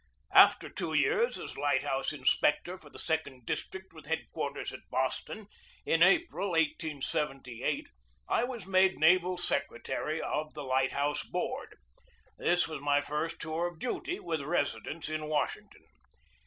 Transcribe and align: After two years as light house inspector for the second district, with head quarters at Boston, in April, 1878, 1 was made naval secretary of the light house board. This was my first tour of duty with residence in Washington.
After 0.33 0.67
two 0.67 0.95
years 0.95 1.37
as 1.37 1.59
light 1.59 1.83
house 1.83 2.11
inspector 2.11 2.75
for 2.75 2.89
the 2.89 2.97
second 2.97 3.45
district, 3.45 3.93
with 3.93 4.07
head 4.07 4.31
quarters 4.33 4.73
at 4.73 4.89
Boston, 4.89 5.45
in 5.85 6.01
April, 6.01 6.53
1878, 6.53 7.87
1 8.25 8.47
was 8.49 8.65
made 8.65 8.97
naval 8.97 9.37
secretary 9.37 10.19
of 10.19 10.55
the 10.55 10.63
light 10.63 10.93
house 10.93 11.23
board. 11.23 11.77
This 12.35 12.67
was 12.67 12.81
my 12.81 12.99
first 12.99 13.39
tour 13.39 13.67
of 13.67 13.77
duty 13.77 14.19
with 14.19 14.41
residence 14.41 15.07
in 15.07 15.25
Washington. 15.27 15.85